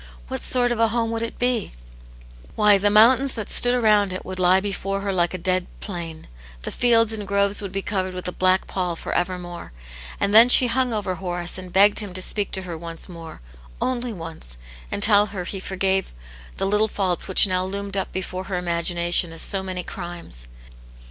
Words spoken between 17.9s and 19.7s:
up before her imagination as so